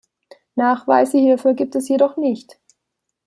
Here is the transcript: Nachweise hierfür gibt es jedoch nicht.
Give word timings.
Nachweise 0.55 1.19
hierfür 1.19 1.53
gibt 1.53 1.75
es 1.75 1.87
jedoch 1.87 2.17
nicht. 2.17 2.57